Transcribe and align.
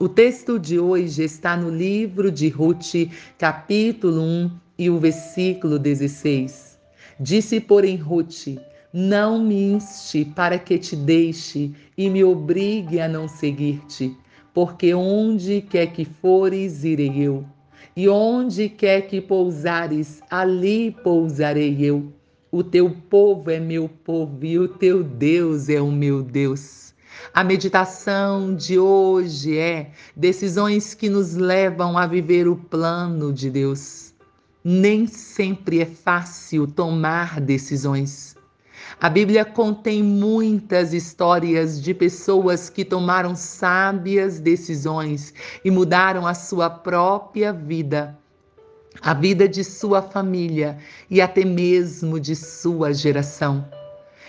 O 0.00 0.08
texto 0.08 0.58
de 0.60 0.78
hoje 0.78 1.24
está 1.24 1.56
no 1.56 1.68
livro 1.68 2.30
de 2.30 2.48
Ruth, 2.48 3.10
capítulo 3.36 4.22
1 4.22 4.50
e 4.78 4.90
o 4.90 4.98
versículo 4.98 5.76
16. 5.76 6.78
Disse, 7.18 7.58
porém, 7.58 7.96
Ruth: 7.96 8.58
Não 8.92 9.42
me 9.42 9.72
inste 9.72 10.24
para 10.24 10.56
que 10.56 10.78
te 10.78 10.94
deixe 10.94 11.72
e 11.96 12.08
me 12.08 12.22
obrigue 12.22 13.00
a 13.00 13.08
não 13.08 13.26
seguir-te, 13.26 14.16
porque 14.54 14.94
onde 14.94 15.60
quer 15.62 15.88
que 15.88 16.04
fores, 16.04 16.84
irei 16.84 17.20
eu 17.20 17.44
e 17.96 18.08
onde 18.08 18.68
quer 18.68 19.08
que 19.08 19.20
pousares, 19.20 20.20
ali 20.30 20.92
pousarei 21.02 21.76
eu. 21.80 22.12
O 22.52 22.62
teu 22.62 22.88
povo 23.10 23.50
é 23.50 23.58
meu 23.58 23.88
povo 23.88 24.44
e 24.44 24.56
o 24.56 24.68
teu 24.68 25.02
Deus 25.02 25.68
é 25.68 25.80
o 25.80 25.90
meu 25.90 26.22
Deus. 26.22 26.87
A 27.34 27.44
meditação 27.44 28.54
de 28.54 28.78
hoje 28.78 29.56
é 29.56 29.90
decisões 30.16 30.94
que 30.94 31.08
nos 31.08 31.34
levam 31.34 31.98
a 31.98 32.06
viver 32.06 32.48
o 32.48 32.56
plano 32.56 33.32
de 33.32 33.50
Deus. 33.50 34.14
Nem 34.64 35.06
sempre 35.06 35.80
é 35.80 35.86
fácil 35.86 36.66
tomar 36.66 37.40
decisões. 37.40 38.34
A 39.00 39.08
Bíblia 39.08 39.44
contém 39.44 40.02
muitas 40.02 40.92
histórias 40.92 41.80
de 41.80 41.94
pessoas 41.94 42.70
que 42.70 42.84
tomaram 42.84 43.36
sábias 43.36 44.40
decisões 44.40 45.32
e 45.64 45.70
mudaram 45.70 46.26
a 46.26 46.34
sua 46.34 46.68
própria 46.68 47.52
vida, 47.52 48.18
a 49.00 49.14
vida 49.14 49.46
de 49.48 49.62
sua 49.62 50.02
família 50.02 50.78
e 51.08 51.20
até 51.20 51.44
mesmo 51.44 52.18
de 52.18 52.34
sua 52.34 52.92
geração. 52.92 53.64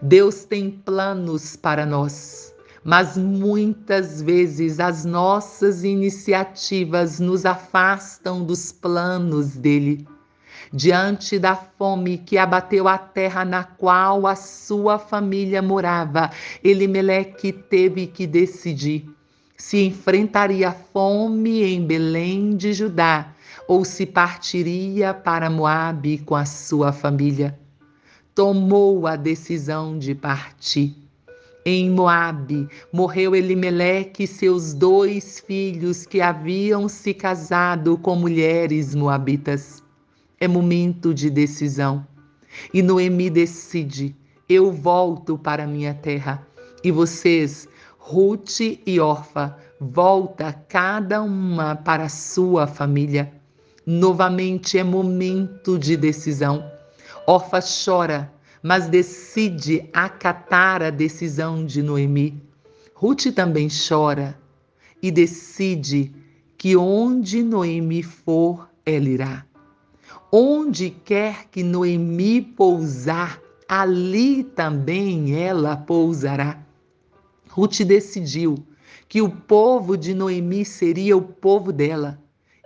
Deus 0.00 0.44
tem 0.44 0.70
planos 0.70 1.56
para 1.56 1.86
nós, 1.86 2.51
mas 2.84 3.16
muitas 3.16 4.20
vezes 4.20 4.80
as 4.80 5.04
nossas 5.04 5.84
iniciativas 5.84 7.20
nos 7.20 7.46
afastam 7.46 8.44
dos 8.44 8.72
planos 8.72 9.56
dele 9.56 10.06
diante 10.72 11.38
da 11.38 11.54
fome 11.54 12.18
que 12.18 12.38
abateu 12.38 12.88
a 12.88 12.96
terra 12.96 13.44
na 13.44 13.62
qual 13.62 14.26
a 14.26 14.34
sua 14.34 14.98
família 14.98 15.60
morava, 15.60 16.30
Elimeleque 16.64 17.52
teve 17.52 18.06
que 18.06 18.26
decidir 18.26 19.06
se 19.62 19.84
enfrentaria 19.84 20.70
a 20.70 20.72
fome 20.72 21.62
em 21.62 21.86
Belém 21.86 22.56
de 22.56 22.72
Judá 22.72 23.32
ou 23.68 23.84
se 23.84 24.04
partiria 24.04 25.14
para 25.14 25.48
Moabe 25.48 26.18
com 26.18 26.34
a 26.34 26.44
sua 26.44 26.92
família. 26.92 27.56
Tomou 28.34 29.06
a 29.06 29.14
decisão 29.14 29.96
de 29.96 30.16
partir. 30.16 31.01
Em 31.64 31.88
Moabe 31.88 32.68
morreu 32.92 33.36
Elimeleque 33.36 34.24
e 34.24 34.26
seus 34.26 34.74
dois 34.74 35.38
filhos 35.38 36.04
que 36.04 36.20
haviam 36.20 36.88
se 36.88 37.14
casado 37.14 37.96
com 37.98 38.16
mulheres 38.16 38.96
moabitas. 38.96 39.80
É 40.40 40.48
momento 40.48 41.14
de 41.14 41.30
decisão. 41.30 42.04
E 42.74 42.82
Noemi 42.82 43.30
decide: 43.30 44.16
eu 44.48 44.72
volto 44.72 45.38
para 45.38 45.66
minha 45.66 45.94
terra. 45.94 46.46
E 46.82 46.90
vocês, 46.90 47.68
Ruth 47.96 48.60
e 48.84 48.98
Orfa, 48.98 49.56
volta 49.80 50.52
cada 50.68 51.22
uma 51.22 51.76
para 51.76 52.08
sua 52.08 52.66
família. 52.66 53.32
Novamente 53.86 54.78
é 54.78 54.84
momento 54.84 55.78
de 55.78 55.96
decisão. 55.96 56.68
Orfa 57.24 57.60
chora, 57.60 58.32
mas 58.62 58.88
decide 58.88 59.88
acatar 59.92 60.82
a 60.82 60.90
decisão 60.90 61.66
de 61.66 61.82
Noemi. 61.82 62.40
Ruth 62.94 63.32
também 63.34 63.68
chora 63.68 64.38
e 65.02 65.10
decide 65.10 66.12
que 66.56 66.76
onde 66.76 67.42
Noemi 67.42 68.02
for, 68.02 68.70
ela 68.86 69.08
irá. 69.08 69.44
Onde 70.30 70.90
quer 70.90 71.46
que 71.50 71.62
Noemi 71.62 72.40
pousar, 72.40 73.40
ali 73.68 74.44
também 74.44 75.34
ela 75.34 75.76
pousará. 75.76 76.62
Ruth 77.48 77.80
decidiu 77.80 78.64
que 79.08 79.20
o 79.20 79.28
povo 79.28 79.96
de 79.96 80.14
Noemi 80.14 80.64
seria 80.64 81.16
o 81.16 81.22
povo 81.22 81.72
dela 81.72 82.18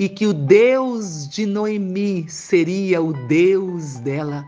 e 0.00 0.08
que 0.08 0.26
o 0.26 0.32
Deus 0.32 1.28
de 1.28 1.46
Noemi 1.46 2.28
seria 2.28 3.00
o 3.02 3.12
Deus 3.12 3.96
dela. 4.00 4.44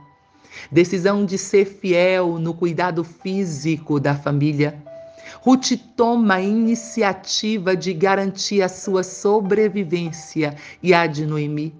Decisão 0.70 1.24
de 1.24 1.38
ser 1.38 1.64
fiel 1.64 2.38
no 2.38 2.54
cuidado 2.54 3.04
físico 3.04 4.00
da 4.00 4.14
família. 4.14 4.82
Ruth 5.40 5.72
toma 5.96 6.34
a 6.34 6.42
iniciativa 6.42 7.76
de 7.76 7.92
garantir 7.92 8.62
a 8.62 8.68
sua 8.68 9.02
sobrevivência 9.02 10.56
e 10.82 10.94
a 10.94 11.06
de 11.06 11.26
Noemi. 11.26 11.74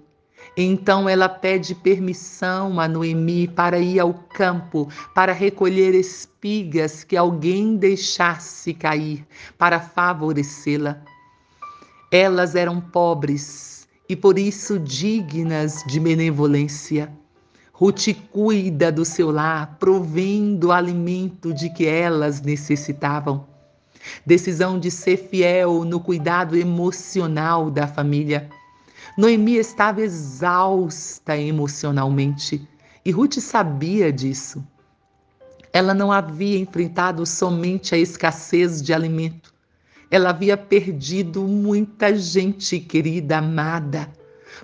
Então 0.57 1.09
ela 1.09 1.27
pede 1.27 1.75
permissão 1.75 2.79
a 2.79 2.87
Noemi 2.87 3.47
para 3.47 3.77
ir 3.77 3.99
ao 3.99 4.13
campo 4.13 4.87
para 5.13 5.33
recolher 5.33 5.93
espigas 5.93 7.03
que 7.03 7.17
alguém 7.17 7.75
deixasse 7.75 8.73
cair 8.73 9.25
para 9.57 9.79
favorecê-la. 9.79 11.01
Elas 12.11 12.55
eram 12.55 12.79
pobres 12.79 13.87
e 14.07 14.15
por 14.15 14.39
isso 14.39 14.79
dignas 14.79 15.83
de 15.87 15.99
benevolência. 15.99 17.11
Ruth 17.77 18.13
cuida 18.31 18.89
do 18.89 19.03
seu 19.03 19.31
lar, 19.31 19.75
provendo 19.77 20.67
o 20.67 20.71
alimento 20.71 21.53
de 21.53 21.69
que 21.69 21.85
elas 21.85 22.41
necessitavam. 22.41 23.45
Decisão 24.25 24.79
de 24.79 24.89
ser 24.89 25.17
fiel 25.17 25.83
no 25.83 25.99
cuidado 25.99 26.55
emocional 26.55 27.69
da 27.69 27.85
família 27.85 28.49
Noemi 29.17 29.55
estava 29.55 30.01
exausta 30.01 31.37
emocionalmente 31.37 32.67
e 33.03 33.11
Ruth 33.11 33.39
sabia 33.39 34.11
disso. 34.11 34.65
Ela 35.71 35.93
não 35.93 36.11
havia 36.11 36.57
enfrentado 36.57 37.25
somente 37.25 37.95
a 37.95 37.97
escassez 37.97 38.81
de 38.81 38.93
alimento, 38.93 39.53
ela 40.09 40.29
havia 40.29 40.57
perdido 40.57 41.43
muita 41.43 42.15
gente 42.15 42.79
querida, 42.79 43.37
amada. 43.37 44.09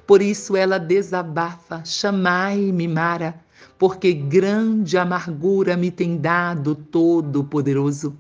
Por 0.06 0.22
isso 0.22 0.56
ela 0.56 0.78
desabafa: 0.78 1.84
Chamai-me, 1.86 2.88
Mara, 2.88 3.40
porque 3.78 4.14
grande 4.14 4.98
amargura 4.98 5.76
me 5.76 5.92
tem 5.92 6.18
dado 6.18 6.76
Todo-Poderoso. 6.76 8.18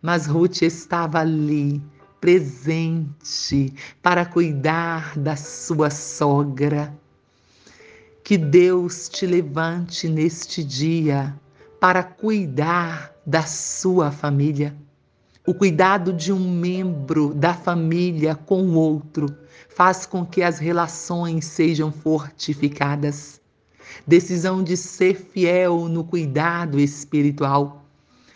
Mas 0.00 0.26
Ruth 0.26 0.62
estava 0.62 1.20
ali, 1.20 1.80
presente 2.20 3.72
para 4.02 4.24
cuidar 4.24 5.18
da 5.18 5.36
sua 5.36 5.90
sogra. 5.90 6.92
Que 8.24 8.38
Deus 8.38 9.08
te 9.08 9.26
levante 9.26 10.08
neste 10.08 10.62
dia 10.62 11.34
para 11.80 12.04
cuidar 12.04 13.12
da 13.26 13.42
sua 13.42 14.12
família. 14.12 14.74
O 15.44 15.52
cuidado 15.52 16.12
de 16.12 16.32
um 16.32 16.38
membro 16.38 17.34
da 17.34 17.52
família 17.52 18.36
com 18.36 18.62
o 18.62 18.74
outro 18.74 19.26
faz 19.68 20.06
com 20.06 20.24
que 20.24 20.40
as 20.40 20.60
relações 20.60 21.46
sejam 21.46 21.90
fortificadas. 21.90 23.40
Decisão 24.06 24.62
de 24.62 24.76
ser 24.76 25.16
fiel 25.16 25.88
no 25.88 26.04
cuidado 26.04 26.78
espiritual 26.78 27.84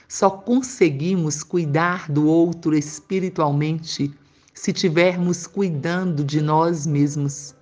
só 0.08 0.28
conseguimos 0.28 1.44
cuidar 1.44 2.10
do 2.10 2.26
outro 2.26 2.76
espiritualmente 2.76 4.12
se 4.52 4.72
tivermos 4.72 5.46
cuidando 5.46 6.24
de 6.24 6.40
nós 6.40 6.88
mesmos, 6.88 7.54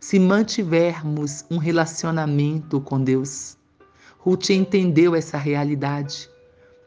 se 0.00 0.18
mantivermos 0.18 1.44
um 1.48 1.58
relacionamento 1.58 2.80
com 2.80 3.00
Deus. 3.00 3.56
Ruth 4.18 4.50
entendeu 4.50 5.14
essa 5.14 5.38
realidade. 5.38 6.28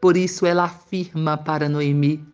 Por 0.02 0.16
isso 0.16 0.44
ela 0.44 0.64
afirma 0.64 1.38
para 1.38 1.68
Noemi: 1.68 2.26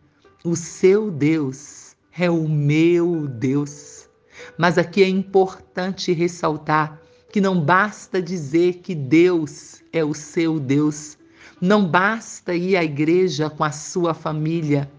O 0.43 0.55
seu 0.55 1.11
Deus 1.11 1.95
é 2.17 2.27
o 2.27 2.49
meu 2.49 3.27
Deus. 3.27 4.09
Mas 4.57 4.79
aqui 4.79 5.03
é 5.03 5.07
importante 5.07 6.11
ressaltar 6.11 6.99
que 7.31 7.39
não 7.39 7.61
basta 7.61 8.19
dizer 8.19 8.79
que 8.79 8.95
Deus 8.95 9.83
é 9.93 10.03
o 10.03 10.15
seu 10.15 10.59
Deus, 10.59 11.15
não 11.61 11.85
basta 11.85 12.55
ir 12.55 12.75
à 12.75 12.83
igreja 12.83 13.51
com 13.51 13.63
a 13.63 13.71
sua 13.71 14.15
família. 14.15 14.91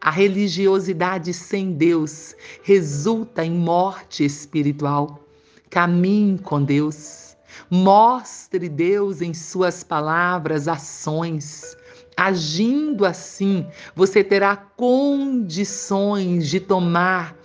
A 0.00 0.10
religiosidade 0.10 1.32
sem 1.32 1.70
Deus 1.70 2.34
resulta 2.64 3.44
em 3.44 3.52
morte 3.52 4.24
espiritual. 4.24 5.24
Caminhe 5.70 6.36
com 6.40 6.64
Deus. 6.64 7.36
Mostre 7.70 8.68
Deus 8.68 9.22
em 9.22 9.32
suas 9.32 9.84
palavras, 9.84 10.66
ações. 10.66 11.77
Agindo 12.20 13.06
assim, 13.06 13.64
você 13.94 14.24
terá 14.24 14.56
condições 14.56 16.48
de 16.48 16.58
tomar 16.58 17.36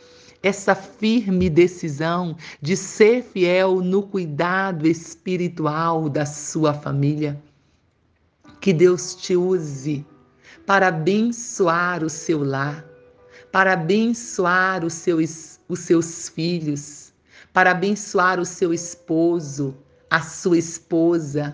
essa 0.41 0.73
firme 0.73 1.47
decisão 1.47 2.35
de 2.59 2.75
ser 2.75 3.21
fiel 3.21 3.81
no 3.81 4.01
cuidado 4.01 4.87
espiritual 4.87 6.09
da 6.09 6.25
sua 6.25 6.73
família. 6.73 7.39
Que 8.59 8.73
Deus 8.73 9.13
te 9.13 9.37
use 9.37 10.03
para 10.65 10.87
abençoar 10.87 12.03
o 12.03 12.09
seu 12.09 12.43
lar, 12.43 12.83
para 13.51 13.73
abençoar 13.73 14.83
os 14.83 14.93
seus, 14.93 15.59
os 15.69 15.81
seus 15.81 16.29
filhos, 16.29 17.13
para 17.53 17.69
abençoar 17.69 18.39
o 18.39 18.45
seu 18.45 18.73
esposo, 18.73 19.77
a 20.09 20.19
sua 20.19 20.57
esposa, 20.57 21.53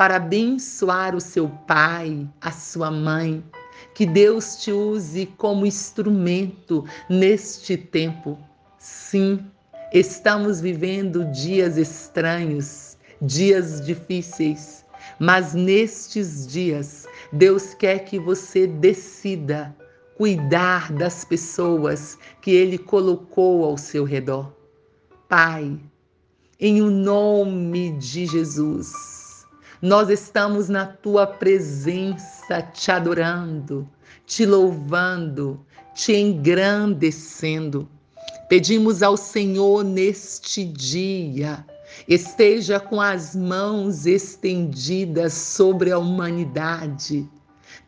para 0.00 0.16
abençoar 0.16 1.14
o 1.14 1.20
seu 1.20 1.46
pai, 1.66 2.26
a 2.40 2.50
sua 2.50 2.90
mãe 2.90 3.44
que 3.94 4.06
Deus 4.06 4.56
te 4.56 4.72
use 4.72 5.26
como 5.36 5.66
instrumento 5.66 6.86
neste 7.06 7.76
tempo. 7.76 8.38
Sim, 8.78 9.44
estamos 9.92 10.58
vivendo 10.58 11.26
dias 11.26 11.76
estranhos, 11.76 12.96
dias 13.20 13.84
difíceis, 13.84 14.86
mas 15.18 15.52
nestes 15.52 16.46
dias, 16.46 17.06
Deus 17.30 17.74
quer 17.74 17.98
que 17.98 18.18
você 18.18 18.66
decida 18.66 19.76
cuidar 20.16 20.90
das 20.94 21.26
pessoas 21.26 22.16
que 22.40 22.52
Ele 22.52 22.78
colocou 22.78 23.66
ao 23.66 23.76
seu 23.76 24.04
redor. 24.04 24.50
Pai, 25.28 25.78
em 26.58 26.80
o 26.80 26.90
nome 26.90 27.90
de 27.98 28.24
Jesus, 28.24 29.19
nós 29.82 30.10
estamos 30.10 30.68
na 30.68 30.84
tua 30.84 31.26
presença, 31.26 32.60
te 32.60 32.90
adorando, 32.90 33.88
te 34.26 34.44
louvando, 34.44 35.64
te 35.94 36.14
engrandecendo. 36.14 37.88
Pedimos 38.48 39.02
ao 39.02 39.16
Senhor 39.16 39.82
neste 39.82 40.64
dia, 40.64 41.64
esteja 42.06 42.78
com 42.78 43.00
as 43.00 43.34
mãos 43.34 44.04
estendidas 44.04 45.32
sobre 45.32 45.90
a 45.92 45.98
humanidade, 45.98 47.26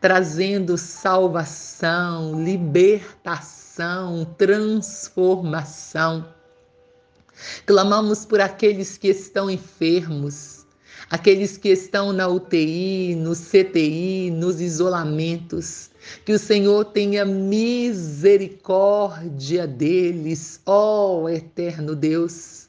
trazendo 0.01 0.77
salvação, 0.79 2.43
libertação, 2.43 4.25
transformação. 4.35 6.25
Clamamos 7.65 8.25
por 8.25 8.39
aqueles 8.41 8.97
que 8.97 9.09
estão 9.09 9.49
enfermos, 9.49 10.52
aqueles 11.13 11.57
que 11.57 11.69
estão 11.69 12.11
na 12.11 12.27
UTI, 12.27 13.13
no 13.13 13.35
CTI, 13.35 14.31
nos 14.31 14.59
isolamentos. 14.59 15.91
Que 16.25 16.33
o 16.33 16.39
Senhor 16.39 16.85
tenha 16.85 17.23
misericórdia 17.23 19.67
deles, 19.67 20.59
ó 20.65 21.29
eterno 21.29 21.95
Deus. 21.95 22.67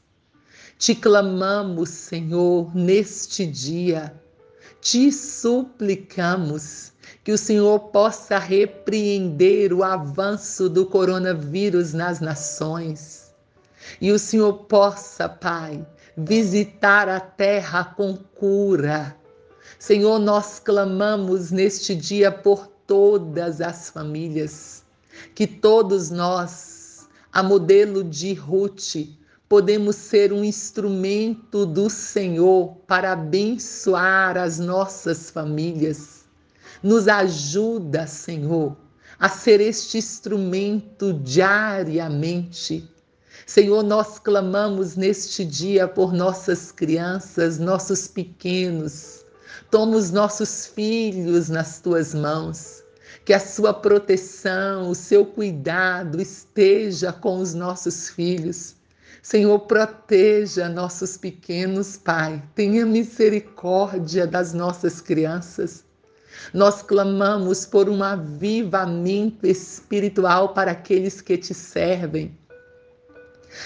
Te 0.77 0.95
clamamos, 0.95 1.89
Senhor, 1.89 2.77
neste 2.77 3.47
dia. 3.47 4.13
Te 4.79 5.11
suplicamos 5.11 6.93
que 7.25 7.33
o 7.33 7.39
Senhor 7.39 7.81
possa 7.81 8.37
repreender 8.37 9.73
o 9.73 9.83
avanço 9.83 10.69
do 10.69 10.85
coronavírus 10.85 11.95
nas 11.95 12.21
nações. 12.21 13.33
E 14.03 14.13
o 14.13 14.19
Senhor 14.19 14.53
possa, 14.65 15.31
Pai, 15.31 15.83
visitar 16.17 17.09
a 17.09 17.21
terra 17.21 17.85
com 17.85 18.17
cura. 18.17 19.17
Senhor, 19.79 20.19
nós 20.19 20.61
clamamos 20.61 21.51
neste 21.51 21.95
dia 21.95 22.31
por 22.31 22.69
todas 22.87 23.61
as 23.61 23.91
famílias, 23.91 24.85
que 25.35 25.47
todos 25.47 26.11
nós, 26.11 27.09
a 27.33 27.43
modelo 27.43 28.05
de 28.05 28.33
Ruth, 28.35 28.97
podemos 29.49 29.97
ser 29.97 30.33
um 30.33 30.45
instrumento 30.45 31.67
do 31.67 31.91
Senhor 31.91 32.77
para 32.87 33.13
abençoar 33.13 34.37
as 34.37 34.59
nossas 34.59 35.31
famílias. 35.31 36.25
Nos 36.83 37.09
ajuda, 37.09 38.07
Senhor, 38.07 38.77
a 39.19 39.29
ser 39.29 39.61
este 39.61 39.99
instrumento 39.99 41.13
diariamente 41.13 42.89
Senhor, 43.47 43.83
nós 43.83 44.19
clamamos 44.19 44.97
neste 44.97 45.45
dia 45.45 45.87
por 45.87 46.15
nossas 46.15 46.73
crianças, 46.73 47.59
nossos 47.59 48.09
pequenos. 48.09 49.25
Toma 49.71 49.97
os 49.97 50.11
nossos 50.11 50.67
filhos 50.67 51.51
nas 51.51 51.79
tuas 51.79 52.15
mãos. 52.15 52.83
Que 53.25 53.35
a 53.35 53.41
sua 53.41 53.75
proteção, 53.75 54.89
o 54.89 54.95
seu 54.95 55.27
cuidado 55.27 56.21
esteja 56.21 57.13
com 57.13 57.39
os 57.39 57.53
nossos 57.53 58.09
filhos. 58.09 58.77
Senhor, 59.23 59.59
proteja 59.61 60.69
nossos 60.69 61.17
pequenos, 61.17 61.97
Pai. 61.97 62.43
Tenha 62.55 62.85
misericórdia 62.87 64.27
das 64.27 64.53
nossas 64.55 65.01
crianças. 65.01 65.85
Nós 66.53 66.83
clamamos 66.83 67.65
por 67.65 67.89
um 67.89 68.03
avivamento 68.03 69.47
espiritual 69.47 70.55
para 70.55 70.73
aqueles 70.73 71.21
que 71.21 71.39
te 71.39 71.55
servem. 71.55 72.37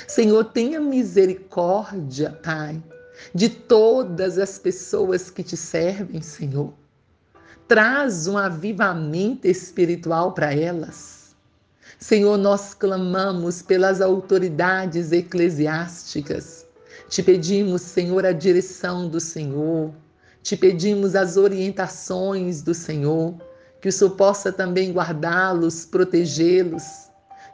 Senhor, 0.07 0.45
tenha 0.45 0.81
misericórdia, 0.81 2.39
Pai, 2.43 2.83
de 3.35 3.49
todas 3.49 4.39
as 4.39 4.59
pessoas 4.59 5.31
que 5.31 5.43
te 5.43 5.57
servem, 5.57 6.21
Senhor. 6.21 6.73
Traz 7.67 8.27
um 8.27 8.39
avivamento 8.39 9.47
espiritual 9.47 10.33
para 10.33 10.55
elas. 10.55 11.37
Senhor, 11.99 12.37
nós 12.37 12.75
clamamos 12.75 13.61
pelas 13.61 14.01
autoridades 14.01 15.13
eclesiásticas. 15.13 16.67
Te 17.09 17.23
pedimos, 17.23 17.83
Senhor, 17.83 18.25
a 18.25 18.33
direção 18.33 19.09
do 19.09 19.21
Senhor. 19.21 19.93
Te 20.43 20.57
pedimos 20.57 21.15
as 21.17 21.37
orientações 21.37 22.63
do 22.63 22.73
Senhor, 22.73 23.35
que 23.81 23.89
o 23.89 23.93
Senhor 23.93 24.13
possa 24.13 24.53
também 24.53 24.93
guardá-los, 24.93 25.85
protegê-los 25.85 27.08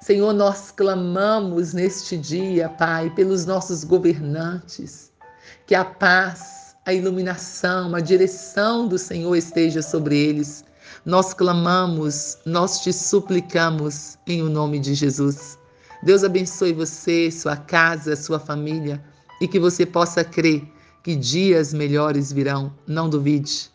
Senhor, 0.04 0.34
nós 0.34 0.70
clamamos 0.70 1.72
neste 1.72 2.14
dia, 2.18 2.68
Pai, 2.68 3.08
pelos 3.14 3.46
nossos 3.46 3.84
governantes, 3.84 5.10
que 5.66 5.74
a 5.74 5.82
paz, 5.82 6.76
a 6.84 6.92
iluminação, 6.92 7.94
a 7.94 8.00
direção 8.00 8.86
do 8.86 8.98
Senhor 8.98 9.34
esteja 9.34 9.80
sobre 9.80 10.14
eles. 10.14 10.62
Nós 11.06 11.32
clamamos, 11.32 12.36
nós 12.44 12.80
te 12.80 12.92
suplicamos 12.92 14.18
em 14.26 14.42
o 14.42 14.50
nome 14.50 14.78
de 14.78 14.92
Jesus. 14.92 15.58
Deus 16.02 16.22
abençoe 16.22 16.74
você, 16.74 17.30
sua 17.30 17.56
casa, 17.56 18.14
sua 18.14 18.38
família 18.38 19.02
e 19.40 19.48
que 19.48 19.58
você 19.58 19.86
possa 19.86 20.22
crer 20.22 20.70
que 21.02 21.16
dias 21.16 21.72
melhores 21.72 22.30
virão. 22.30 22.74
Não 22.86 23.08
duvide. 23.08 23.73